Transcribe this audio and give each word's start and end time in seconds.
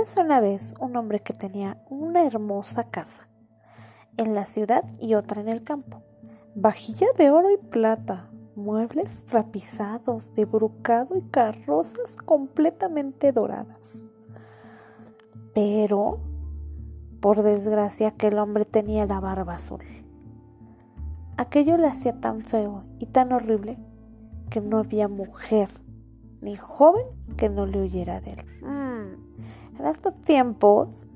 Una 0.00 0.40
vez 0.40 0.74
un 0.80 0.96
hombre 0.96 1.20
que 1.20 1.34
tenía 1.34 1.76
una 1.90 2.26
hermosa 2.26 2.84
casa 2.84 3.28
en 4.16 4.34
la 4.34 4.46
ciudad 4.46 4.82
y 4.98 5.12
otra 5.12 5.42
en 5.42 5.48
el 5.50 5.62
campo. 5.62 6.02
Vajilla 6.54 7.08
de 7.18 7.30
oro 7.30 7.50
y 7.50 7.58
plata, 7.58 8.30
muebles 8.56 9.26
trapizados 9.26 10.32
de 10.32 10.46
brocado 10.46 11.18
y 11.18 11.22
carrozas 11.22 12.16
completamente 12.16 13.32
doradas. 13.32 14.10
Pero, 15.54 16.20
por 17.20 17.42
desgracia, 17.42 18.08
aquel 18.08 18.38
hombre 18.38 18.64
tenía 18.64 19.04
la 19.04 19.20
barba 19.20 19.56
azul. 19.56 19.84
Aquello 21.36 21.76
le 21.76 21.88
hacía 21.88 22.20
tan 22.20 22.40
feo 22.40 22.84
y 22.98 23.04
tan 23.06 23.32
horrible 23.32 23.78
que 24.48 24.62
no 24.62 24.78
había 24.78 25.08
mujer 25.08 25.68
ni 26.40 26.56
joven 26.56 27.04
que 27.36 27.50
no 27.50 27.66
le 27.66 27.82
huyera 27.82 28.22
de 28.22 28.32
él. 28.32 28.46
Mm, 28.62 29.69
en 29.80 29.86
estos 29.86 30.14
tiempos, 30.14 31.06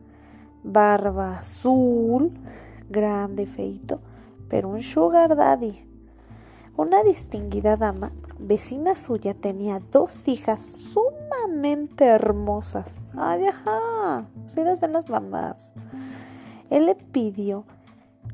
barba 0.62 1.38
azul, 1.38 2.32
grande 2.88 3.46
feito, 3.46 4.00
pero 4.48 4.70
un 4.70 4.82
sugar 4.82 5.36
daddy. 5.36 5.86
Una 6.76 7.02
distinguida 7.02 7.76
dama, 7.76 8.12
vecina 8.38 8.96
suya, 8.96 9.34
tenía 9.34 9.80
dos 9.92 10.26
hijas 10.26 10.62
sumamente 10.62 12.06
hermosas. 12.06 13.04
Ay, 13.16 13.46
ajá, 13.46 14.24
ustedes 14.46 14.80
ven 14.80 14.92
las 14.92 15.08
mamás. 15.08 15.72
Él 16.70 16.86
le 16.86 16.94
pidió 16.94 17.64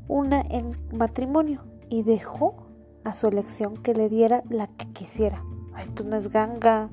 una 0.07 0.41
en 0.41 0.77
matrimonio 0.93 1.61
y 1.89 2.03
dejó 2.03 2.55
a 3.03 3.13
su 3.13 3.27
elección 3.27 3.77
que 3.77 3.93
le 3.93 4.09
diera 4.09 4.43
la 4.49 4.67
que 4.67 4.87
quisiera. 4.93 5.43
Ay, 5.73 5.87
pues 5.93 6.07
no 6.07 6.15
es 6.15 6.29
ganga. 6.29 6.89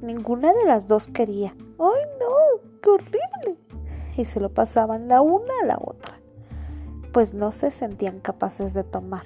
Ninguna 0.00 0.52
de 0.52 0.64
las 0.64 0.86
dos 0.86 1.08
quería. 1.08 1.54
Ay, 1.78 2.13
qué 2.84 2.90
horrible. 2.90 3.58
Y 4.16 4.26
se 4.26 4.40
lo 4.40 4.52
pasaban 4.52 5.08
la 5.08 5.22
una 5.22 5.52
a 5.62 5.66
la 5.66 5.78
otra. 5.80 6.20
Pues 7.12 7.32
no 7.32 7.52
se 7.52 7.70
sentían 7.70 8.20
capaces 8.20 8.74
de 8.74 8.84
tomar 8.84 9.24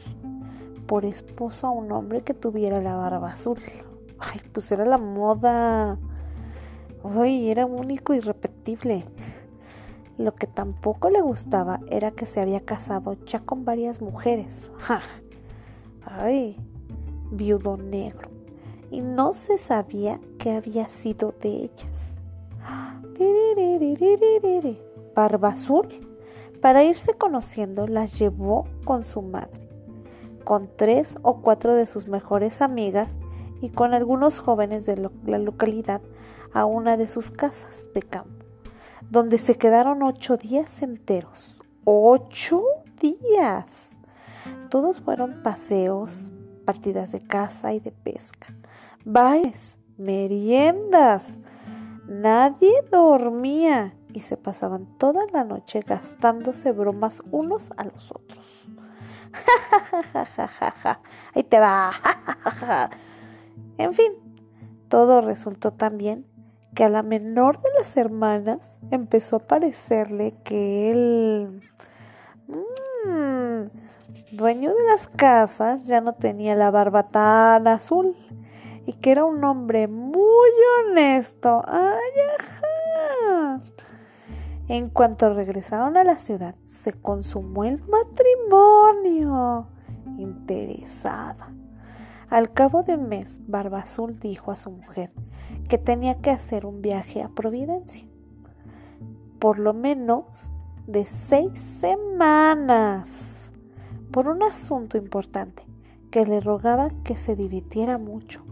por 0.86 1.04
esposo 1.04 1.66
a 1.66 1.70
un 1.70 1.90
hombre 1.92 2.22
que 2.22 2.34
tuviera 2.34 2.80
la 2.80 2.94
barba 2.94 3.32
azul. 3.32 3.60
Ay, 4.18 4.40
pues 4.52 4.70
era 4.72 4.84
la 4.84 4.98
moda. 4.98 5.98
Ay, 7.04 7.50
era 7.50 7.66
único 7.66 8.14
y 8.14 8.20
repetible. 8.20 9.04
Lo 10.16 10.34
que 10.34 10.46
tampoco 10.46 11.10
le 11.10 11.20
gustaba 11.20 11.80
era 11.90 12.10
que 12.10 12.26
se 12.26 12.40
había 12.40 12.60
casado 12.60 13.14
ya 13.24 13.40
con 13.40 13.64
varias 13.64 14.00
mujeres. 14.00 14.70
Ay, 16.04 16.56
viudo 17.30 17.76
negro 17.76 18.30
y 18.90 19.00
no 19.00 19.32
se 19.32 19.58
sabía 19.58 20.20
qué 20.38 20.52
había 20.52 20.88
sido 20.88 21.32
de 21.32 21.48
ellas. 21.48 22.18
Barba 25.14 25.48
Azul, 25.48 25.88
para 26.60 26.84
irse 26.84 27.14
conociendo, 27.14 27.86
las 27.86 28.18
llevó 28.18 28.66
con 28.84 29.02
su 29.02 29.22
madre, 29.22 29.68
con 30.44 30.68
tres 30.76 31.18
o 31.22 31.40
cuatro 31.40 31.74
de 31.74 31.86
sus 31.86 32.06
mejores 32.06 32.62
amigas 32.62 33.18
y 33.60 33.70
con 33.70 33.94
algunos 33.94 34.38
jóvenes 34.38 34.86
de 34.86 35.10
la 35.26 35.38
localidad 35.38 36.00
a 36.52 36.64
una 36.64 36.96
de 36.96 37.08
sus 37.08 37.30
casas 37.30 37.86
de 37.94 38.02
campo, 38.02 38.44
donde 39.10 39.38
se 39.38 39.56
quedaron 39.56 40.02
ocho 40.02 40.36
días 40.36 40.82
enteros. 40.82 41.60
¡Ocho 41.84 42.62
días! 43.00 44.00
Todos 44.68 45.00
fueron 45.00 45.42
paseos, 45.42 46.30
partidas 46.64 47.12
de 47.12 47.20
caza 47.20 47.72
y 47.72 47.80
de 47.80 47.92
pesca 47.92 48.54
bailes, 49.04 49.78
meriendas. 49.96 51.38
Nadie 52.08 52.72
dormía 52.90 53.92
y 54.14 54.20
se 54.20 54.38
pasaban 54.38 54.86
toda 54.96 55.26
la 55.30 55.44
noche 55.44 55.80
gastándose 55.86 56.72
bromas 56.72 57.22
unos 57.30 57.70
a 57.76 57.84
los 57.84 58.12
otros. 58.12 58.70
Ahí 61.34 61.42
te 61.44 61.60
va. 61.60 61.90
en 63.76 63.92
fin, 63.92 64.12
todo 64.88 65.20
resultó 65.20 65.74
tan 65.74 65.98
bien 65.98 66.24
que 66.74 66.84
a 66.84 66.88
la 66.88 67.02
menor 67.02 67.60
de 67.60 67.68
las 67.78 67.94
hermanas 67.98 68.78
empezó 68.90 69.36
a 69.36 69.46
parecerle 69.46 70.34
que 70.44 70.90
él, 70.90 71.60
mmm, 72.46 73.68
dueño 74.32 74.74
de 74.74 74.84
las 74.84 75.08
casas, 75.08 75.84
ya 75.84 76.00
no 76.00 76.14
tenía 76.14 76.54
la 76.54 76.70
barba 76.70 77.08
tan 77.10 77.68
azul 77.68 78.16
y 78.88 78.94
que 78.94 79.10
era 79.10 79.26
un 79.26 79.44
hombre 79.44 79.86
muy 79.86 80.50
honesto. 80.80 81.60
¡Ay, 81.66 82.10
ajá! 82.38 83.60
En 84.66 84.88
cuanto 84.88 85.34
regresaron 85.34 85.98
a 85.98 86.04
la 86.04 86.18
ciudad, 86.18 86.54
se 86.64 86.94
consumó 86.94 87.64
el 87.64 87.82
matrimonio. 87.84 89.66
Interesada. 90.16 91.52
Al 92.30 92.54
cabo 92.54 92.82
de 92.82 92.94
un 92.94 93.10
mes, 93.10 93.42
Barba 93.46 93.80
Azul 93.80 94.18
dijo 94.18 94.52
a 94.52 94.56
su 94.56 94.70
mujer 94.70 95.12
que 95.68 95.76
tenía 95.76 96.14
que 96.22 96.30
hacer 96.30 96.64
un 96.64 96.80
viaje 96.80 97.22
a 97.22 97.28
Providencia. 97.28 98.06
Por 99.38 99.58
lo 99.58 99.74
menos 99.74 100.50
de 100.86 101.04
seis 101.04 101.60
semanas. 101.60 103.52
Por 104.10 104.28
un 104.28 104.42
asunto 104.42 104.96
importante 104.96 105.62
que 106.10 106.24
le 106.24 106.40
rogaba 106.40 106.88
que 107.04 107.18
se 107.18 107.36
divirtiera 107.36 107.98
mucho 107.98 108.47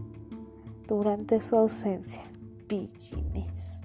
durante 0.87 1.41
su 1.41 1.57
ausencia, 1.57 2.21
pillines, 2.67 3.81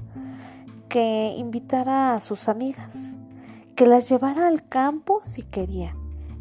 que 0.89 1.35
invitara 1.37 2.15
a 2.15 2.21
sus 2.21 2.49
amigas, 2.49 2.97
que 3.75 3.87
las 3.87 4.09
llevara 4.09 4.47
al 4.47 4.69
campo 4.69 5.21
si 5.25 5.43
quería 5.43 5.97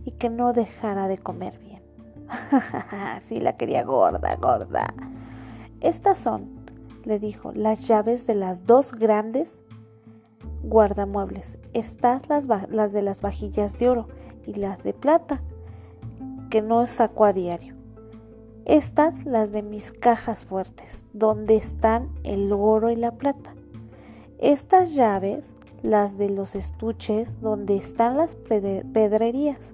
y 0.05 0.11
que 0.11 0.29
no 0.29 0.53
dejara 0.53 1.07
de 1.07 1.17
comer 1.17 1.59
bien. 1.59 1.81
sí, 3.23 3.39
la 3.39 3.57
quería 3.57 3.83
gorda, 3.83 4.35
gorda. 4.35 4.93
Estas 5.81 6.19
son, 6.19 6.65
le 7.03 7.19
dijo, 7.19 7.51
las 7.53 7.87
llaves 7.87 8.27
de 8.27 8.35
las 8.35 8.65
dos 8.65 8.91
grandes 8.91 9.63
guardamuebles. 10.63 11.57
Estas 11.73 12.29
las, 12.29 12.47
las 12.69 12.93
de 12.93 13.01
las 13.01 13.21
vajillas 13.21 13.77
de 13.79 13.89
oro 13.89 14.07
y 14.45 14.53
las 14.53 14.81
de 14.83 14.93
plata, 14.93 15.41
que 16.49 16.61
no 16.61 16.85
sacó 16.85 17.25
a 17.25 17.33
diario. 17.33 17.80
Estas 18.65 19.25
las 19.25 19.51
de 19.51 19.63
mis 19.63 19.91
cajas 19.91 20.45
fuertes, 20.45 21.03
donde 21.13 21.55
están 21.55 22.09
el 22.23 22.51
oro 22.51 22.91
y 22.91 22.95
la 22.95 23.11
plata. 23.11 23.55
Estas 24.37 24.93
llaves, 24.93 25.55
las 25.81 26.17
de 26.17 26.29
los 26.29 26.53
estuches, 26.55 27.41
donde 27.41 27.75
están 27.75 28.17
las 28.17 28.35
pedrerías. 28.35 29.73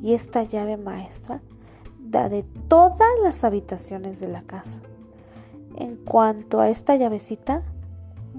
Y 0.00 0.14
esta 0.14 0.44
llave 0.44 0.76
maestra, 0.76 1.42
la 2.10 2.28
de 2.28 2.44
todas 2.68 3.08
las 3.22 3.44
habitaciones 3.44 4.20
de 4.20 4.28
la 4.28 4.42
casa. 4.42 4.80
En 5.76 5.96
cuanto 5.96 6.60
a 6.60 6.68
esta 6.68 6.96
llavecita, 6.96 7.62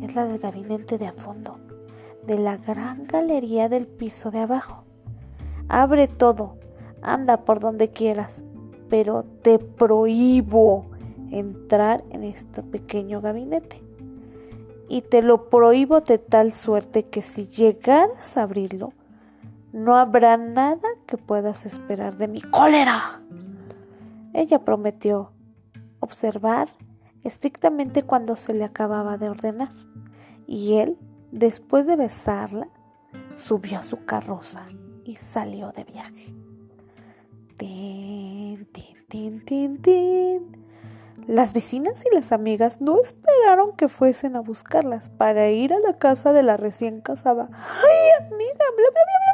es 0.02 0.16
la 0.16 0.25
del 0.25 0.40
gabinete 0.40 0.97
de 0.97 1.08
a 1.08 1.13
fondo, 1.13 1.59
de 2.25 2.40
la 2.40 2.58
gran 2.58 3.06
galería 3.08 3.68
del 3.68 3.88
piso 3.88 4.31
de 4.31 4.40
abajo. 4.40 4.84
Abre 5.68 6.08
todo, 6.08 6.56
anda 7.02 7.46
por 7.46 7.59
donde 7.59 7.90
quieras, 7.90 8.44
pero 8.91 9.24
te 9.41 9.57
prohíbo 9.57 10.91
entrar 11.31 12.03
en 12.09 12.25
este 12.25 12.62
pequeño 12.62 13.22
gabinete. 13.22 13.81
Y 14.90 15.02
te 15.02 15.22
lo 15.22 15.50
prohíbo 15.50 16.02
de 16.02 16.18
tal 16.18 16.52
suerte 16.52 17.03
que 17.03 17.22
si 17.22 17.47
llegaras 17.47 18.35
a 18.35 18.44
abrirlo, 18.44 18.91
no 19.72 19.96
habrá 19.96 20.35
nada 20.35 20.90
que 21.07 21.18
puedas 21.18 21.66
esperar 21.66 22.18
de 22.18 22.28
mi 22.28 22.41
cólera. 22.41 23.22
Ella 24.34 24.59
prometió 24.66 25.31
observar 26.02 26.67
estrictamente 27.23 28.03
cuando 28.03 28.35
se 28.35 28.53
le 28.53 28.66
acababa 28.66 29.17
de 29.17 29.29
ordenar, 29.29 29.72
y 30.47 30.73
él, 30.73 30.97
después 31.32 31.87
de 31.87 31.96
besarla, 31.96 32.67
subió 33.37 33.79
a 33.79 33.84
su 33.84 34.03
carroza 34.03 34.67
y 35.05 35.16
salió 35.16 35.72
de 35.72 35.85
viaje. 35.85 36.34
Tin, 39.11 39.43
tin, 39.43 39.81
tin, 39.81 40.55
Las 41.28 41.52
vecinas 41.52 42.05
y 42.09 42.16
las 42.16 42.31
amigas 42.31 42.79
no 42.79 43.02
esperaron 43.02 43.75
que 43.75 43.90
fuesen 43.90 44.37
a 44.37 44.40
buscarlas 44.40 45.09
para 45.09 45.49
ir 45.49 45.73
a 45.73 45.79
la 45.79 45.97
casa 45.97 46.31
de 46.31 46.43
la 46.43 46.55
recién 46.55 47.02
casada. 47.02 47.49
¡Ay, 47.52 48.25
amiga! 48.25 48.53
Bla, 48.53 48.90
bla, 48.93 49.03
bla, 49.03 49.25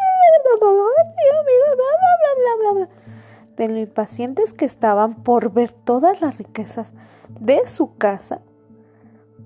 bla, 1.75 2.33
bla, 2.41 2.71
bla, 2.71 2.71
bla. 2.73 2.89
De 3.55 3.67
lo 3.67 3.77
impacientes 3.77 4.51
que 4.51 4.65
estaban 4.65 5.13
por 5.21 5.53
ver 5.53 5.71
todas 5.71 6.21
las 6.21 6.39
riquezas 6.39 6.91
de 7.39 7.67
su 7.67 7.97
casa, 7.97 8.41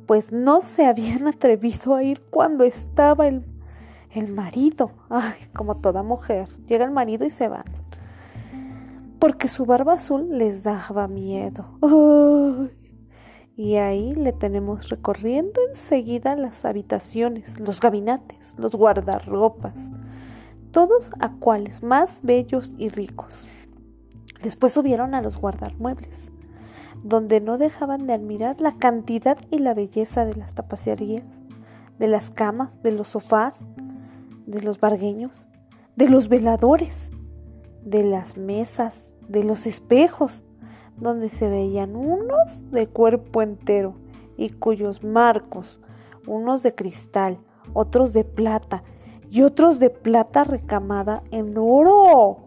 pues 0.08 0.32
no 0.32 0.62
se 0.62 0.86
habían 0.86 1.28
atrevido 1.28 1.96
a 1.96 2.04
ir 2.04 2.22
cuando 2.30 2.64
estaba 2.64 3.28
el, 3.28 3.44
el 4.12 4.30
marido. 4.30 4.92
Ay, 5.10 5.50
como 5.54 5.76
toda 5.76 6.04
mujer, 6.04 6.48
llega 6.68 6.86
el 6.86 6.92
marido 6.92 7.26
y 7.26 7.32
se 7.32 7.50
van 7.50 7.81
porque 9.22 9.50
su 9.50 9.68
barba 9.68 9.94
azul 9.94 10.36
les 10.36 10.64
daba 10.64 11.08
miedo. 11.08 11.78
Y 13.56 13.76
ahí 13.76 14.16
le 14.16 14.34
tenemos 14.34 14.90
recorriendo 14.90 15.62
enseguida 15.70 16.36
las 16.36 16.66
habitaciones, 16.66 17.60
los 17.60 17.80
gabinetes, 17.80 18.56
los 18.58 18.72
guardarropas, 18.72 19.92
todos 20.72 21.12
a 21.20 21.34
cuales 21.34 21.84
más 21.84 22.22
bellos 22.24 22.74
y 22.80 22.90
ricos. 22.90 23.46
Después 24.42 24.72
subieron 24.72 25.14
a 25.14 25.22
los 25.22 25.38
guardarmuebles, 25.38 26.32
donde 27.04 27.42
no 27.42 27.60
dejaban 27.60 28.08
de 28.08 28.14
admirar 28.14 28.60
la 28.60 28.78
cantidad 28.78 29.38
y 29.52 29.60
la 29.60 29.76
belleza 29.76 30.26
de 30.26 30.34
las 30.34 30.56
tapicerías, 30.56 31.44
de 32.00 32.08
las 32.08 32.32
camas, 32.32 32.82
de 32.82 32.92
los 32.92 33.10
sofás, 33.10 33.68
de 34.48 34.62
los 34.62 34.80
bargueños, 34.80 35.48
de 35.96 36.10
los 36.10 36.28
veladores, 36.28 37.12
de 37.84 38.04
las 38.04 38.38
mesas, 38.38 39.11
de 39.28 39.44
los 39.44 39.66
espejos, 39.66 40.44
donde 40.98 41.30
se 41.30 41.50
veían 41.50 41.96
unos 41.96 42.70
de 42.72 42.88
cuerpo 42.88 43.42
entero 43.42 43.96
y 44.38 44.50
cuyos 44.50 45.04
marcos, 45.04 45.80
unos 46.28 46.64
de 46.64 46.76
cristal, 46.76 47.38
otros 47.74 48.14
de 48.14 48.24
plata 48.24 48.84
y 49.30 49.42
otros 49.42 49.80
de 49.80 49.90
plata 49.90 50.44
recamada 50.44 51.24
en 51.32 51.58
oro. 51.58 52.38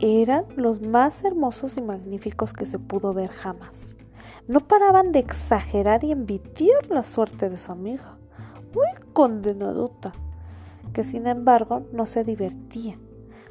Eran 0.00 0.44
los 0.56 0.80
más 0.80 1.24
hermosos 1.24 1.76
y 1.76 1.82
magníficos 1.82 2.52
que 2.52 2.66
se 2.66 2.78
pudo 2.78 3.12
ver 3.12 3.30
jamás. 3.30 3.96
No 4.48 4.60
paraban 4.60 5.12
de 5.12 5.18
exagerar 5.18 6.04
y 6.04 6.12
envidiar 6.12 6.88
la 6.88 7.02
suerte 7.02 7.50
de 7.50 7.58
su 7.58 7.72
amiga, 7.72 8.16
muy 8.74 8.86
condenadota, 9.12 10.12
que 10.92 11.02
sin 11.02 11.26
embargo 11.26 11.82
no 11.92 12.06
se 12.06 12.22
divertía 12.24 12.98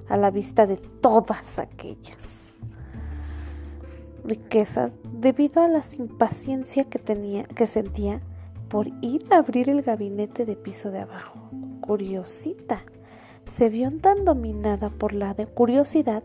a 0.08 0.18
la 0.18 0.32
vista 0.32 0.68
de 0.68 0.78
todas 0.78 1.60
aquellas 1.60 2.56
riquezas 4.24 4.92
debido 5.12 5.62
a 5.62 5.68
la 5.68 5.84
impaciencia 5.98 6.84
que 6.86 7.00
tenía 7.00 7.44
que 7.44 7.68
sentía 7.68 8.22
por 8.70 8.88
ir 9.02 9.26
a 9.32 9.38
abrir 9.38 9.70
el 9.70 9.84
gabinete 9.84 10.46
de 10.46 10.56
piso 10.56 10.92
de 10.92 11.00
abajo. 11.00 11.50
Curiosita, 11.82 12.84
se 13.50 13.70
vio 13.70 13.92
tan 14.00 14.26
dominada 14.26 14.90
por 14.90 15.14
la 15.14 15.34
de 15.34 15.46
curiosidad 15.46 16.24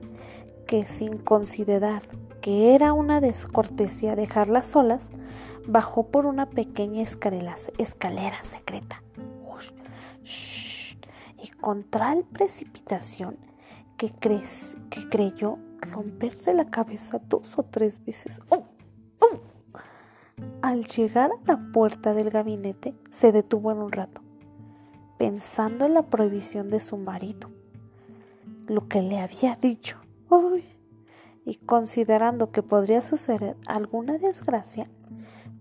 que 0.66 0.86
sin 0.86 1.18
considerar 1.18 2.02
que 2.40 2.74
era 2.74 2.94
una 2.94 3.20
descortesía 3.20 4.16
dejarlas 4.16 4.66
solas, 4.66 5.10
bajó 5.66 6.06
por 6.06 6.24
una 6.24 6.46
pequeña 6.46 7.02
escalera, 7.02 7.56
secreta. 8.42 9.02
y 11.42 11.48
con 11.48 11.84
tal 11.84 12.24
precipitación 12.24 13.36
que, 14.00 14.14
que 14.88 15.08
creyó 15.10 15.58
romperse 15.82 16.54
la 16.54 16.70
cabeza 16.70 17.20
dos 17.28 17.58
o 17.58 17.64
tres 17.64 18.02
veces. 18.02 18.40
¡Oh! 18.48 18.64
¡Oh! 19.18 19.40
Al 20.62 20.86
llegar 20.86 21.30
a 21.30 21.52
la 21.52 21.70
puerta 21.70 22.14
del 22.14 22.30
gabinete, 22.30 22.94
se 23.10 23.30
detuvo 23.30 23.72
en 23.72 23.78
un 23.78 23.92
rato, 23.92 24.22
pensando 25.18 25.84
en 25.84 25.92
la 25.92 26.04
prohibición 26.04 26.70
de 26.70 26.80
su 26.80 26.96
marido, 26.96 27.50
lo 28.68 28.88
que 28.88 29.02
le 29.02 29.20
había 29.20 29.56
dicho, 29.56 29.98
y 31.44 31.56
considerando 31.56 32.52
que 32.52 32.62
podría 32.62 33.02
suceder 33.02 33.58
alguna 33.66 34.16
desgracia 34.16 34.88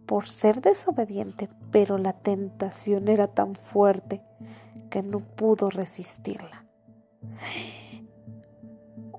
por 0.05 0.29
ser 0.29 0.61
desobediente, 0.61 1.49
pero 1.71 1.97
la 1.97 2.13
tentación 2.13 3.09
era 3.09 3.27
tan 3.27 3.55
fuerte 3.55 4.21
que 4.89 5.03
no 5.03 5.19
pudo 5.19 5.69
resistirla 5.69 6.65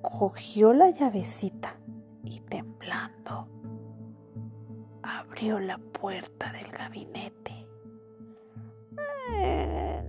cogió 0.02 0.72
la 0.72 0.90
llavecita 0.90 1.76
y 2.24 2.40
temblando 2.40 3.48
abrió 5.02 5.58
la 5.58 5.78
puerta 5.78 6.52
del 6.52 6.70
gabinete. 6.70 7.66
Eh, 9.32 10.08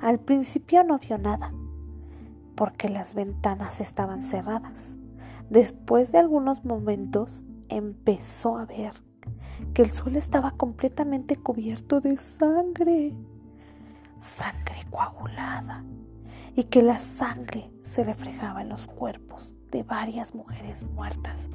al 0.00 0.20
principio 0.20 0.84
no 0.84 0.98
vio 0.98 1.18
nada, 1.18 1.52
porque 2.56 2.88
las 2.88 3.14
ventanas 3.14 3.80
estaban 3.80 4.22
cerradas. 4.22 4.96
Después 5.48 6.12
de 6.12 6.18
algunos 6.18 6.64
momentos 6.64 7.44
empezó 7.68 8.56
a 8.58 8.66
ver 8.66 8.92
que 9.74 9.82
el 9.82 9.90
suelo 9.90 10.18
estaba 10.18 10.52
completamente 10.52 11.36
cubierto 11.36 12.00
de 12.00 12.16
sangre, 12.16 13.14
sangre 14.18 14.86
coagulada 14.90 15.84
y 16.54 16.64
que 16.64 16.82
la 16.82 16.98
sangre 16.98 17.70
se 17.82 18.04
reflejaba 18.04 18.62
en 18.62 18.68
los 18.68 18.86
cuerpos 18.86 19.54
de 19.70 19.82
varias 19.82 20.34
mujeres 20.34 20.82
muertas 20.82 21.48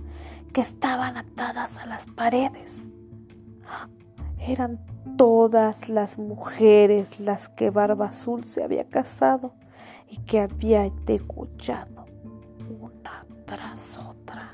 que 0.53 0.61
estaban 0.61 1.17
atadas 1.17 1.77
a 1.79 1.85
las 1.85 2.05
paredes. 2.05 2.89
Eran 4.39 4.79
todas 5.17 5.89
las 5.89 6.17
mujeres 6.17 7.19
las 7.19 7.49
que 7.49 7.69
Barba 7.69 8.07
Azul 8.07 8.45
se 8.45 8.63
había 8.63 8.87
casado 8.87 9.53
y 10.09 10.17
que 10.17 10.39
había 10.39 10.89
degollado 11.05 12.05
una 12.79 13.25
tras 13.45 13.97
otra. 13.97 14.53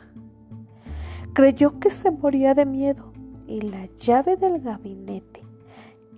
Creyó 1.34 1.80
que 1.80 1.92
se 1.92 2.12
moría 2.12 2.54
de 2.54 2.66
miedo 2.66 3.12
y 3.48 3.62
la 3.62 3.86
llave 3.98 4.38
del 4.38 4.60
gabinete 4.62 5.51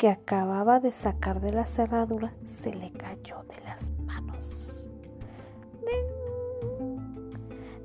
que 0.03 0.09
acababa 0.09 0.81
de 0.81 0.91
sacar 0.91 1.39
de 1.39 1.53
la 1.53 1.65
cerradura 1.65 2.33
se 2.43 2.75
le 2.75 2.91
cayó 2.91 3.37
de 3.43 3.63
las 3.63 3.89
manos. 4.05 4.89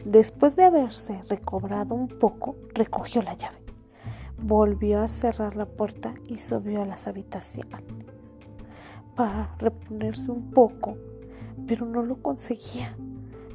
Después 0.04 0.56
de 0.56 0.64
haberse 0.64 1.22
recobrado 1.28 1.94
un 1.94 2.08
poco, 2.08 2.56
recogió 2.74 3.22
la 3.22 3.34
llave, 3.34 3.62
volvió 4.36 5.00
a 5.00 5.06
cerrar 5.06 5.54
la 5.54 5.66
puerta 5.66 6.12
y 6.26 6.40
subió 6.40 6.82
a 6.82 6.86
las 6.86 7.06
habitaciones 7.06 8.36
para 9.14 9.54
reponerse 9.58 10.32
un 10.32 10.50
poco, 10.50 10.96
pero 11.68 11.86
no 11.86 12.02
lo 12.02 12.20
conseguía 12.20 12.96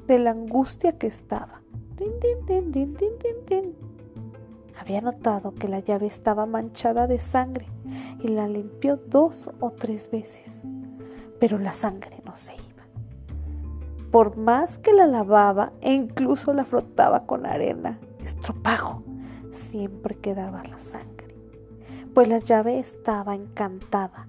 de 0.08 0.20
la 0.20 0.32
angustia 0.32 0.98
que 0.98 1.08
estaba. 1.08 1.64
Había 4.80 5.02
notado 5.02 5.54
que 5.54 5.68
la 5.68 5.80
llave 5.80 6.08
estaba 6.08 6.46
manchada 6.46 7.08
de 7.08 7.20
sangre 7.20 7.68
y 8.20 8.30
la 8.30 8.48
limpió 8.48 8.98
dos 8.98 9.50
o 9.60 9.72
tres 9.72 10.10
veces, 10.12 10.66
pero 11.40 11.58
la 11.60 11.74
sangre 11.74 12.22
no 12.26 12.36
se 12.36 12.54
iba. 12.54 12.64
Por 14.12 14.38
más 14.38 14.78
que 14.78 14.94
la 14.94 15.08
lavaba 15.08 15.72
e 15.82 15.94
incluso 15.94 16.54
la 16.54 16.66
frotaba 16.66 17.26
con 17.26 17.46
arena, 17.46 18.00
estropajo, 18.24 19.04
siempre 19.52 20.16
quedaba 20.16 20.64
la 20.64 20.80
sangre, 20.80 21.36
pues 22.14 22.28
la 22.28 22.40
llave 22.40 22.80
estaba 22.80 23.36
encantada 23.36 24.28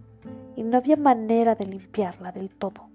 y 0.57 0.63
no 0.63 0.77
había 0.77 0.97
manera 0.97 1.55
de 1.55 1.67
limpiarla 1.67 2.33
del 2.33 2.51
todo. 2.51 2.89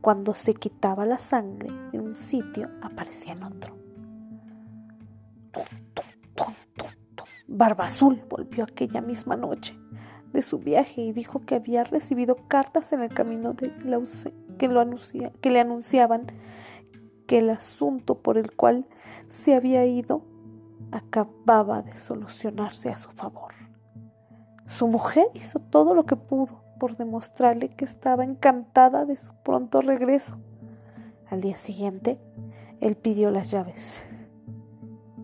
Cuando 0.00 0.34
se 0.34 0.54
quitaba 0.54 1.04
la 1.04 1.18
sangre 1.18 1.70
de 1.92 2.00
un 2.00 2.14
sitio, 2.14 2.70
aparecía 2.82 3.32
en 3.32 3.42
otro. 3.42 3.74
Barba 7.52 7.86
Azul 7.86 8.22
volvió 8.30 8.62
aquella 8.62 9.00
misma 9.00 9.34
noche 9.34 9.76
de 10.32 10.40
su 10.40 10.60
viaje 10.60 11.02
y 11.02 11.10
dijo 11.10 11.40
que 11.40 11.56
había 11.56 11.82
recibido 11.82 12.36
cartas 12.46 12.92
en 12.92 13.02
el 13.02 13.08
camino 13.08 13.54
de 13.54 13.72
que, 14.56 14.68
lo 14.68 14.86
que 15.40 15.50
le 15.50 15.58
anunciaban 15.58 16.26
que 17.26 17.38
el 17.38 17.50
asunto 17.50 18.22
por 18.22 18.38
el 18.38 18.52
cual 18.54 18.86
se 19.26 19.56
había 19.56 19.84
ido 19.84 20.22
acababa 20.92 21.82
de 21.82 21.98
solucionarse 21.98 22.88
a 22.88 22.98
su 22.98 23.10
favor. 23.10 23.52
Su 24.68 24.86
mujer 24.86 25.26
hizo 25.34 25.58
todo 25.58 25.92
lo 25.94 26.06
que 26.06 26.14
pudo 26.14 26.62
por 26.78 26.96
demostrarle 26.96 27.68
que 27.68 27.84
estaba 27.84 28.22
encantada 28.22 29.04
de 29.06 29.16
su 29.16 29.34
pronto 29.42 29.80
regreso. 29.80 30.38
Al 31.28 31.40
día 31.40 31.56
siguiente, 31.56 32.20
él 32.78 32.94
pidió 32.94 33.32
las 33.32 33.50
llaves 33.50 34.04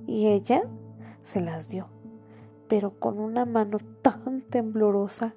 y 0.08 0.26
ella 0.26 0.64
se 1.22 1.40
las 1.40 1.68
dio 1.68 1.95
pero 2.68 2.98
con 2.98 3.18
una 3.18 3.44
mano 3.44 3.78
tan 4.02 4.42
temblorosa 4.42 5.34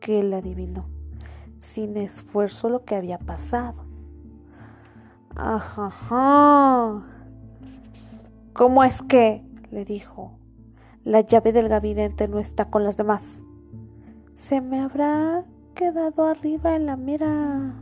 que 0.00 0.20
él 0.20 0.32
adivinó, 0.32 0.86
sin 1.58 1.96
esfuerzo, 1.96 2.68
lo 2.68 2.84
que 2.84 2.94
había 2.94 3.18
pasado. 3.18 3.84
Ajá. 5.36 7.02
¿Cómo 8.52 8.84
es 8.84 9.02
que? 9.02 9.44
le 9.70 9.84
dijo. 9.84 10.38
La 11.04 11.20
llave 11.20 11.52
del 11.52 11.68
gabinete 11.68 12.28
no 12.28 12.38
está 12.38 12.66
con 12.66 12.84
las 12.84 12.96
demás. 12.96 13.44
Se 14.34 14.60
me 14.60 14.80
habrá 14.80 15.44
quedado 15.74 16.24
arriba 16.24 16.76
en 16.76 16.86
la 16.86 16.96
mera 16.96 17.74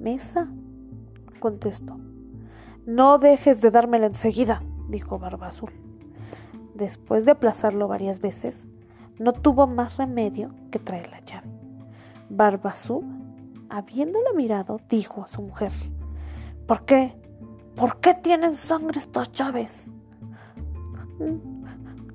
mesa, 0.00 0.48
contestó. 1.38 1.98
No 2.86 3.18
dejes 3.18 3.60
de 3.60 3.70
dármela 3.70 4.06
enseguida, 4.06 4.62
dijo 4.88 5.18
Barba 5.18 5.48
Azul 5.48 5.87
después 6.78 7.24
de 7.24 7.32
aplazarlo 7.32 7.88
varias 7.88 8.20
veces, 8.20 8.66
no 9.18 9.32
tuvo 9.32 9.66
más 9.66 9.96
remedio 9.96 10.54
que 10.70 10.78
traer 10.78 11.10
la 11.10 11.20
llave. 11.20 11.48
Barbazú, 12.30 13.04
habiéndola 13.68 14.32
mirado, 14.34 14.80
dijo 14.88 15.22
a 15.22 15.26
su 15.26 15.42
mujer, 15.42 15.72
¿Por 16.66 16.84
qué? 16.84 17.14
¿Por 17.74 18.00
qué 18.00 18.14
tienen 18.14 18.56
sangre 18.56 19.00
estas 19.00 19.32
llaves? 19.32 19.90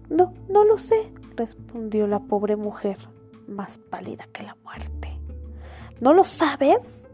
No, 0.10 0.34
no 0.48 0.64
lo 0.64 0.78
sé, 0.78 1.14
respondió 1.36 2.08
la 2.08 2.20
pobre 2.20 2.56
mujer, 2.56 2.98
más 3.48 3.78
pálida 3.78 4.28
que 4.32 4.44
la 4.44 4.56
muerte. 4.64 5.20
¿No 6.00 6.14
lo 6.14 6.24
sabes? 6.24 7.08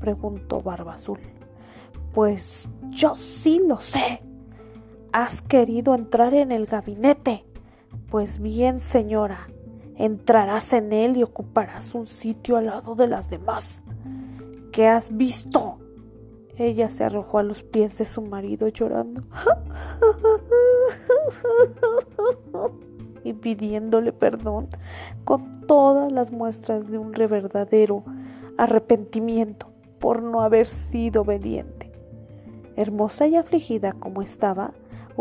preguntó 0.00 0.60
Barba. 0.60 0.96
Pues 2.12 2.68
yo 2.90 3.14
sí 3.14 3.60
lo 3.66 3.78
sé. 3.78 4.22
Has 5.12 5.42
querido 5.42 5.94
entrar 5.94 6.32
en 6.32 6.52
el 6.52 6.64
gabinete. 6.64 7.44
Pues 8.08 8.40
bien, 8.40 8.80
señora, 8.80 9.50
entrarás 9.96 10.72
en 10.72 10.94
él 10.94 11.18
y 11.18 11.22
ocuparás 11.22 11.94
un 11.94 12.06
sitio 12.06 12.56
al 12.56 12.66
lado 12.66 12.94
de 12.94 13.08
las 13.08 13.28
demás. 13.28 13.84
¿Qué 14.72 14.88
has 14.88 15.14
visto? 15.14 15.78
Ella 16.56 16.88
se 16.88 17.04
arrojó 17.04 17.38
a 17.38 17.42
los 17.42 17.62
pies 17.62 17.98
de 17.98 18.06
su 18.06 18.22
marido 18.22 18.68
llorando 18.68 19.22
y 23.24 23.34
pidiéndole 23.34 24.12
perdón 24.12 24.68
con 25.24 25.66
todas 25.66 26.10
las 26.10 26.32
muestras 26.32 26.90
de 26.90 26.96
un 26.96 27.12
verdadero 27.12 28.04
arrepentimiento 28.56 29.70
por 29.98 30.22
no 30.22 30.40
haber 30.40 30.66
sido 30.66 31.22
obediente. 31.22 31.92
Hermosa 32.76 33.26
y 33.26 33.36
afligida 33.36 33.92
como 33.92 34.22
estaba, 34.22 34.72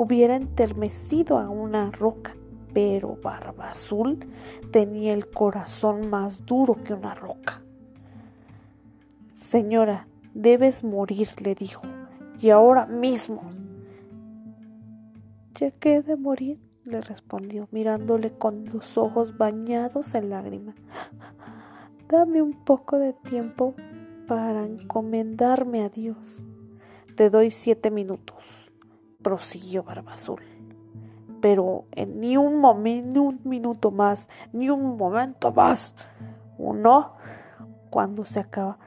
hubiera 0.01 0.35
entermecido 0.35 1.37
a 1.37 1.49
una 1.49 1.91
roca, 1.91 2.35
pero 2.73 3.17
Barba 3.21 3.71
Azul 3.71 4.25
tenía 4.71 5.13
el 5.13 5.29
corazón 5.29 6.09
más 6.09 6.45
duro 6.45 6.75
que 6.83 6.93
una 6.93 7.13
roca. 7.13 7.61
Señora, 9.33 10.07
Debes 10.33 10.85
morir, 10.85 11.27
le 11.41 11.55
dijo, 11.55 11.81
y 12.39 12.51
ahora 12.51 12.85
mismo. 12.85 13.51
¿Ya 15.55 15.71
qué 15.71 16.01
de 16.01 16.15
morir? 16.15 16.57
le 16.85 17.01
respondió, 17.01 17.67
mirándole 17.71 18.31
con 18.31 18.65
los 18.73 18.97
ojos 18.97 19.37
bañados 19.37 20.15
en 20.15 20.29
lágrimas. 20.29 20.75
Dame 22.07 22.41
un 22.41 22.63
poco 22.63 22.97
de 22.97 23.13
tiempo 23.13 23.75
para 24.25 24.65
encomendarme 24.65 25.83
a 25.83 25.89
Dios. 25.89 26.43
Te 27.15 27.29
doy 27.29 27.51
siete 27.51 27.91
minutos, 27.91 28.60
prosiguió 29.21 29.83
Barba 29.83 30.13
Azul. 30.13 30.41
Pero 31.41 31.85
en 31.91 32.19
ni 32.19 32.37
un, 32.37 32.61
ni 32.83 33.17
un 33.17 33.39
minuto 33.43 33.91
más, 33.91 34.29
ni 34.53 34.69
un 34.69 34.97
momento 34.97 35.51
más. 35.51 35.95
Uno, 36.57 37.13
cuando 37.89 38.25
se 38.25 38.39
acaba, 38.39 38.77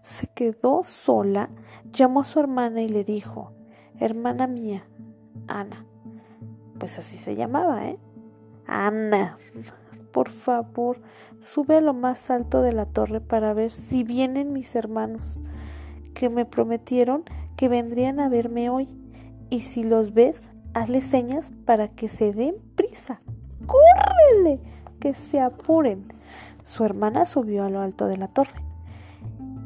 se 0.00 0.28
quedó 0.28 0.84
sola, 0.84 1.50
llamó 1.92 2.20
a 2.20 2.24
su 2.24 2.38
hermana 2.38 2.82
y 2.82 2.88
le 2.88 3.04
dijo, 3.04 3.52
hermana 3.98 4.46
mía, 4.46 4.86
Ana, 5.48 5.84
pues 6.78 6.98
así 6.98 7.16
se 7.16 7.34
llamaba, 7.34 7.86
¿eh? 7.86 7.98
Ana, 8.66 9.38
por 10.12 10.30
favor, 10.30 11.00
sube 11.40 11.76
a 11.76 11.80
lo 11.80 11.92
más 11.92 12.30
alto 12.30 12.62
de 12.62 12.72
la 12.72 12.86
torre 12.86 13.20
para 13.20 13.52
ver 13.52 13.72
si 13.72 14.04
vienen 14.04 14.52
mis 14.52 14.74
hermanos, 14.74 15.38
que 16.14 16.28
me 16.30 16.46
prometieron 16.46 17.24
que 17.56 17.68
vendrían 17.68 18.20
a 18.20 18.28
verme 18.28 18.70
hoy. 18.70 18.88
Y 19.54 19.60
si 19.60 19.84
los 19.84 20.14
ves, 20.14 20.50
hazle 20.72 21.00
señas 21.00 21.52
para 21.64 21.86
que 21.86 22.08
se 22.08 22.32
den 22.32 22.56
prisa. 22.74 23.20
¡Córrele! 23.68 24.58
Que 24.98 25.14
se 25.14 25.38
apuren. 25.38 26.06
Su 26.64 26.84
hermana 26.84 27.24
subió 27.24 27.62
a 27.62 27.70
lo 27.70 27.78
alto 27.78 28.08
de 28.08 28.16
la 28.16 28.26
torre 28.26 28.64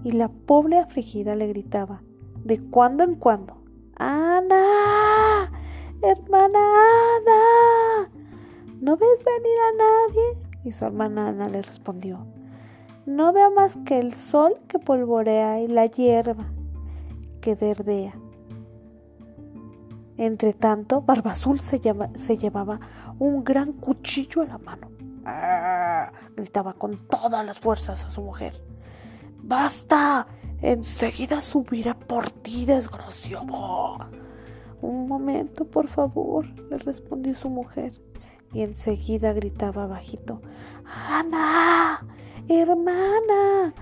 y 0.04 0.12
la 0.12 0.28
pobre 0.28 0.78
afligida 0.78 1.36
le 1.36 1.46
gritaba 1.46 2.02
de 2.44 2.60
cuando 2.60 3.02
en 3.02 3.14
cuando, 3.14 3.62
Ana, 3.96 5.50
hermana 6.02 6.58
Ana, 7.16 8.10
¿no 8.82 8.94
ves 8.98 9.24
venir 9.24 9.58
a 9.68 9.72
nadie? 9.78 10.38
Y 10.64 10.72
su 10.72 10.84
hermana 10.84 11.28
Ana 11.28 11.48
le 11.48 11.62
respondió, 11.62 12.26
no 13.06 13.32
veo 13.32 13.50
más 13.52 13.78
que 13.86 14.00
el 14.00 14.12
sol 14.12 14.54
que 14.68 14.78
polvorea 14.78 15.62
y 15.62 15.66
la 15.66 15.86
hierba 15.86 16.44
que 17.40 17.54
verdea. 17.54 18.12
Entre 20.18 20.52
tanto, 20.52 21.00
Barba 21.00 21.30
Azul 21.30 21.60
se, 21.60 21.80
se 22.16 22.36
llevaba 22.36 22.80
un 23.18 23.44
gran 23.44 23.72
cuchillo 23.72 24.42
a 24.42 24.46
la 24.46 24.58
mano. 24.58 24.90
Gritaba 26.36 26.72
con 26.74 26.98
todas 27.06 27.46
las 27.46 27.58
fuerzas 27.58 28.04
a 28.04 28.10
su 28.10 28.22
mujer. 28.22 28.60
Basta. 29.38 30.26
Enseguida 30.60 31.40
subiré 31.40 31.94
por 31.94 32.30
ti, 32.32 32.66
desgraciado. 32.66 33.98
Un 34.80 35.06
momento, 35.06 35.64
por 35.64 35.86
favor, 35.86 36.46
le 36.68 36.78
respondió 36.78 37.34
su 37.36 37.48
mujer. 37.48 37.92
Y 38.52 38.62
enseguida 38.62 39.32
gritaba 39.32 39.86
bajito. 39.86 40.42
Ana, 40.84 42.04
hermana, 42.48 43.72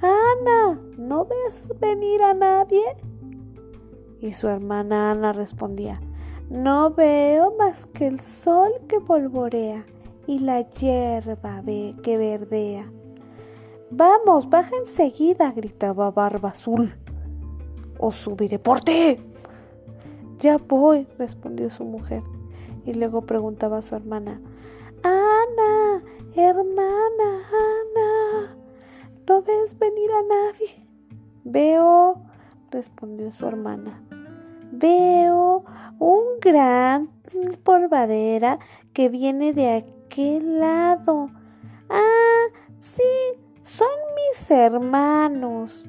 Ana, 0.00 0.80
¿no 0.98 1.24
ves 1.24 1.68
venir 1.78 2.22
a 2.22 2.34
nadie? 2.34 2.82
Y 4.24 4.32
su 4.32 4.48
hermana 4.48 5.10
Ana 5.10 5.34
respondía, 5.34 6.00
no 6.48 6.94
veo 6.94 7.54
más 7.58 7.84
que 7.84 8.06
el 8.06 8.20
sol 8.20 8.72
que 8.88 8.98
polvorea 8.98 9.84
y 10.26 10.38
la 10.38 10.62
hierba 10.62 11.62
que 12.02 12.16
verdea. 12.16 12.90
Vamos, 13.90 14.48
baja 14.48 14.74
enseguida, 14.80 15.52
gritaba 15.52 16.10
Barba 16.10 16.48
Azul. 16.48 16.94
O 17.98 18.12
subiré 18.12 18.58
por 18.58 18.80
ti. 18.80 19.18
Ya 20.38 20.56
voy, 20.56 21.06
respondió 21.18 21.68
su 21.68 21.84
mujer. 21.84 22.22
Y 22.86 22.94
luego 22.94 23.26
preguntaba 23.26 23.76
a 23.76 23.82
su 23.82 23.94
hermana, 23.94 24.40
Ana, 25.02 26.02
hermana, 26.34 27.42
Ana, 27.52 28.56
¿no 29.28 29.42
ves 29.42 29.78
venir 29.78 30.10
a 30.12 30.22
nadie? 30.22 30.88
Veo, 31.44 32.22
respondió 32.70 33.30
su 33.32 33.46
hermana, 33.46 34.03
veo 34.84 35.64
un 35.98 36.40
gran 36.42 37.08
polvadera 37.62 38.58
que 38.92 39.08
viene 39.08 39.54
de 39.54 39.70
aquel 39.72 40.60
lado. 40.60 41.30
Ah, 41.88 42.44
sí, 42.78 43.02
son 43.62 43.88
mis 44.14 44.50
hermanos. 44.50 45.88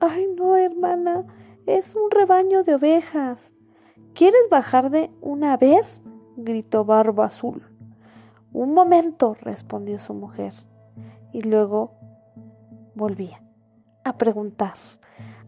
Ay, 0.00 0.26
no, 0.36 0.54
hermana, 0.56 1.24
es 1.64 1.94
un 1.94 2.10
rebaño 2.10 2.62
de 2.62 2.74
ovejas. 2.74 3.54
¿Quieres 4.12 4.50
bajar 4.50 4.90
de 4.90 5.10
una 5.22 5.56
vez? 5.56 6.02
gritó 6.36 6.84
Barba 6.84 7.26
Azul. 7.26 7.62
Un 8.52 8.74
momento, 8.74 9.34
respondió 9.40 9.98
su 9.98 10.12
mujer, 10.12 10.52
y 11.32 11.40
luego 11.40 11.92
volvía 12.94 13.42
a 14.04 14.18
preguntar. 14.18 14.74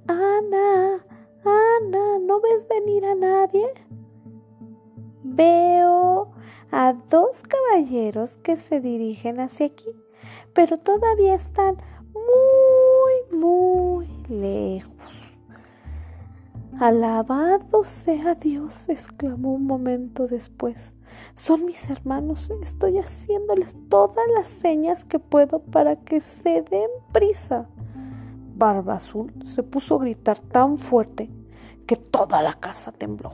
Ana, 0.09 1.05
Ana, 1.47 2.19
¿no 2.19 2.41
ves 2.41 2.67
venir 2.69 3.05
a 3.05 3.15
nadie? 3.15 3.67
Veo 5.23 6.33
a 6.71 6.93
dos 6.93 7.43
caballeros 7.43 8.39
que 8.39 8.57
se 8.57 8.81
dirigen 8.81 9.41
hacia 9.41 9.67
aquí 9.67 9.95
pero 10.57 10.79
todavía 10.79 11.35
están 11.35 11.77
muy, 12.15 13.39
muy 13.39 14.09
lejos. 14.29 14.95
Alabado 16.81 17.85
sea 17.85 18.35
Dios, 18.35 18.89
exclamó 18.89 19.53
un 19.53 19.67
momento 19.67 20.27
después. 20.27 20.95
Son 21.35 21.67
mis 21.67 21.91
hermanos, 21.91 22.51
estoy 22.63 22.99
haciéndoles 22.99 23.77
todas 23.91 24.25
las 24.35 24.49
señas 24.49 25.05
que 25.05 25.19
puedo 25.19 25.61
para 25.61 25.97
que 25.97 26.23
se 26.23 26.63
den 26.63 26.91
prisa. 27.13 27.69
Barba 28.57 28.95
Azul 28.95 29.33
se 29.45 29.63
puso 29.63 29.97
a 29.97 29.99
gritar 30.05 30.41
tan 30.41 30.79
fuerte 30.79 31.31
que 31.87 31.97
toda 31.97 32.43
la 32.43 32.55
casa 32.55 32.93
tembló. 32.93 33.33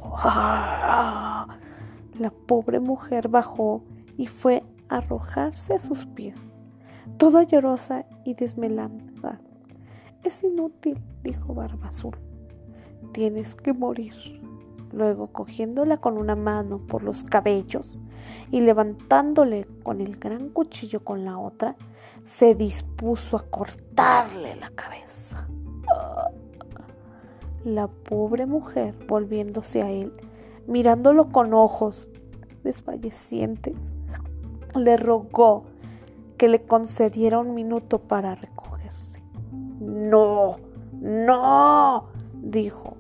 La 2.18 2.30
pobre 2.46 2.80
mujer 2.80 3.28
bajó 3.28 3.82
y 4.16 4.26
fue 4.26 4.62
a 4.88 4.96
arrojarse 4.98 5.74
a 5.74 5.78
sus 5.78 6.06
pies 6.06 6.62
toda 7.16 7.44
llorosa 7.44 8.04
y 8.24 8.34
desmelada. 8.34 9.40
Es 10.22 10.42
inútil, 10.44 11.02
dijo 11.22 11.54
Barba 11.54 11.88
Azul. 11.88 12.16
Tienes 13.12 13.54
que 13.54 13.72
morir. 13.72 14.14
Luego, 14.92 15.28
cogiéndola 15.28 15.96
con 15.98 16.18
una 16.18 16.36
mano 16.36 16.78
por 16.78 17.02
los 17.02 17.24
cabellos 17.24 17.96
y 18.50 18.60
levantándole 18.60 19.66
con 19.82 20.00
el 20.00 20.16
gran 20.16 20.50
cuchillo 20.50 21.00
con 21.00 21.24
la 21.24 21.38
otra, 21.38 21.76
se 22.24 22.54
dispuso 22.54 23.36
a 23.36 23.46
cortarle 23.46 24.56
la 24.56 24.70
cabeza. 24.70 25.48
La 27.64 27.86
pobre 27.86 28.46
mujer, 28.46 28.94
volviéndose 29.06 29.82
a 29.82 29.90
él, 29.90 30.12
mirándolo 30.66 31.30
con 31.30 31.54
ojos 31.54 32.08
desfallecientes, 32.64 33.76
le 34.74 34.96
rogó 34.96 35.64
que 36.36 36.48
le 36.48 36.62
concediera 36.62 37.38
un 37.38 37.54
minuto 37.54 38.00
para 38.00 38.34
recogerse. 38.34 39.22
No, 39.80 40.56
no, 41.00 42.08
dijo, 42.34 42.96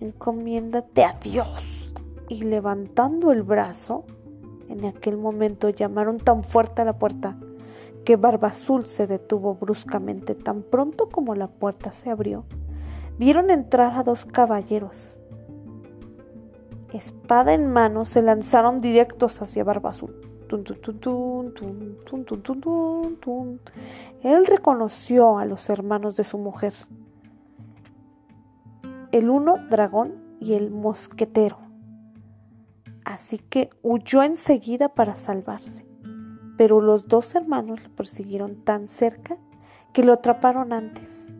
encomiéndate 0.00 1.04
a 1.04 1.12
Dios. 1.12 1.92
Y 2.28 2.42
levantando 2.42 3.32
el 3.32 3.42
brazo, 3.42 4.04
En 4.66 4.86
aquel 4.86 5.18
momento 5.18 5.68
llamaron 5.68 6.18
tan 6.18 6.42
fuerte 6.42 6.82
a 6.82 6.84
la 6.86 6.98
puerta 6.98 7.36
que 8.04 8.16
Barba 8.16 8.48
Azul 8.48 8.86
se 8.86 9.06
detuvo 9.06 9.54
bruscamente 9.54 10.34
tan 10.34 10.62
pronto 10.62 11.08
como 11.08 11.34
la 11.34 11.48
puerta 11.48 11.92
se 11.92 12.10
abrió. 12.10 12.44
Vieron 13.16 13.50
entrar 13.50 13.96
a 13.96 14.02
dos 14.02 14.24
caballeros. 14.24 15.20
Espada 16.92 17.54
en 17.54 17.70
mano 17.70 18.04
se 18.04 18.22
lanzaron 18.22 18.78
directos 18.78 19.40
hacia 19.40 19.62
Barba 19.62 19.90
Azul. 19.90 20.14
Él 24.22 24.46
reconoció 24.46 25.38
a 25.38 25.44
los 25.44 25.70
hermanos 25.70 26.16
de 26.16 26.24
su 26.24 26.38
mujer, 26.38 26.74
el 29.12 29.30
uno 29.30 29.58
dragón 29.70 30.14
y 30.40 30.54
el 30.54 30.72
mosquetero. 30.72 31.58
Así 33.04 33.38
que 33.38 33.70
huyó 33.82 34.24
enseguida 34.24 34.88
para 34.88 35.14
salvarse. 35.14 35.86
Pero 36.56 36.80
los 36.80 37.06
dos 37.06 37.34
hermanos 37.34 37.82
le 37.82 37.90
persiguieron 37.90 38.64
tan 38.64 38.88
cerca 38.88 39.36
que 39.92 40.04
lo 40.04 40.12
atraparon 40.12 40.72
antes 40.72 41.32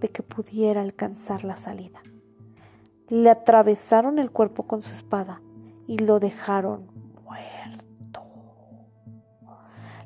de 0.00 0.08
que 0.08 0.22
pudiera 0.22 0.80
alcanzar 0.80 1.44
la 1.44 1.56
salida. 1.56 2.00
Le 3.08 3.30
atravesaron 3.30 4.18
el 4.18 4.30
cuerpo 4.30 4.64
con 4.64 4.82
su 4.82 4.92
espada 4.92 5.42
y 5.86 5.98
lo 5.98 6.20
dejaron 6.20 6.86
muerto. 7.24 8.22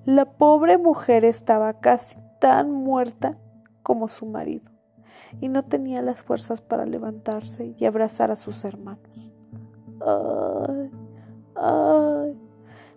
La 0.04 0.24
pobre 0.36 0.78
mujer 0.78 1.24
estaba 1.24 1.80
casi 1.80 2.18
tan 2.40 2.70
muerta 2.70 3.38
como 3.82 4.08
su 4.08 4.26
marido 4.26 4.70
y 5.40 5.48
no 5.48 5.62
tenía 5.62 6.02
las 6.02 6.22
fuerzas 6.22 6.60
para 6.60 6.86
levantarse 6.86 7.74
y 7.78 7.84
abrazar 7.84 8.30
a 8.30 8.36
sus 8.36 8.64
hermanos. 8.64 9.32
Ay, 10.00 10.90
ay. 11.56 12.38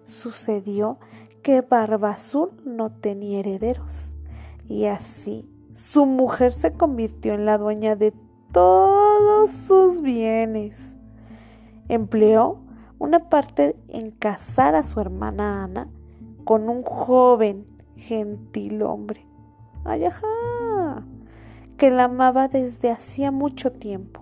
Sucedió 0.03 0.99
que 1.43 1.61
Barba 1.61 2.11
Azul 2.11 2.51
no 2.65 2.91
tenía 2.91 3.39
herederos 3.39 4.15
y 4.67 4.85
así 4.85 5.49
su 5.77 6.07
mujer 6.07 6.53
se 6.53 6.73
convirtió 6.73 7.35
en 7.35 7.45
la 7.45 7.59
dueña 7.59 7.95
de 7.95 8.11
todos 8.51 9.51
sus 9.51 10.01
bienes. 10.01 10.95
Empleó 11.87 12.61
una 12.97 13.29
parte 13.29 13.75
en 13.87 14.09
casar 14.09 14.73
a 14.73 14.81
su 14.81 14.99
hermana 14.99 15.63
Ana 15.63 15.87
con 16.45 16.67
un 16.67 16.81
joven 16.81 17.67
gentil 17.95 18.81
hombre. 18.81 19.27
¡Ay, 19.85 20.05
ajá! 20.05 21.05
que 21.77 21.91
la 21.91 22.05
amaba 22.05 22.47
desde 22.47 22.89
hacía 22.89 23.29
mucho 23.29 23.71
tiempo. 23.71 24.21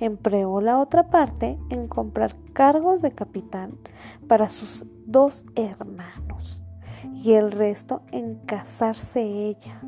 Empleó 0.00 0.60
la 0.60 0.80
otra 0.80 1.10
parte 1.10 1.60
en 1.70 1.86
comprar 1.86 2.34
cargos 2.52 3.02
de 3.02 3.12
capitán 3.12 3.78
para 4.26 4.48
sus 4.48 4.84
dos 5.06 5.44
hermanos 5.54 6.60
y 7.14 7.32
el 7.32 7.52
resto 7.52 8.02
en 8.12 8.36
casarse 8.46 9.22
ella. 9.22 9.80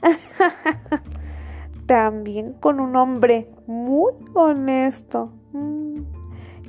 También 1.86 2.54
con 2.54 2.80
un 2.80 2.96
hombre 2.96 3.50
muy 3.66 4.12
honesto 4.34 5.32
mm, 5.52 6.00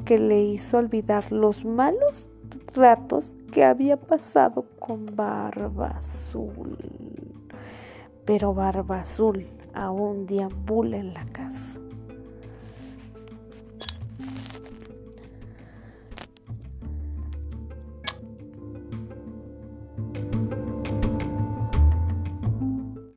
que 0.06 0.20
le 0.20 0.42
hizo 0.44 0.78
olvidar 0.78 1.32
los 1.32 1.66
malos 1.66 2.30
ratos 2.74 3.36
que 3.52 3.64
había 3.64 3.98
pasado 3.98 4.66
con 4.80 5.16
Barba 5.16 5.88
Azul 5.98 6.78
pero 8.28 8.54
Barba 8.54 9.00
Azul 9.00 9.48
aún 9.74 10.26
deambula 10.28 10.98
en 10.98 11.14
la 11.14 11.26
casa. 11.28 11.80